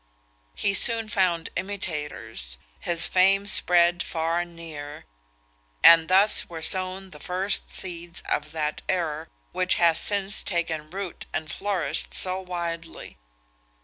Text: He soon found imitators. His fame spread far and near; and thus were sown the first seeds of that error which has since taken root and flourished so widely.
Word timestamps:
He 0.55 0.73
soon 0.73 1.09
found 1.09 1.51
imitators. 1.55 2.57
His 2.79 3.05
fame 3.05 3.45
spread 3.45 4.01
far 4.01 4.39
and 4.39 4.55
near; 4.55 5.05
and 5.83 6.07
thus 6.07 6.49
were 6.49 6.63
sown 6.63 7.11
the 7.11 7.19
first 7.19 7.69
seeds 7.69 8.21
of 8.21 8.51
that 8.51 8.81
error 8.89 9.29
which 9.51 9.75
has 9.75 9.99
since 9.99 10.41
taken 10.41 10.89
root 10.89 11.27
and 11.31 11.51
flourished 11.51 12.15
so 12.15 12.39
widely. 12.41 13.19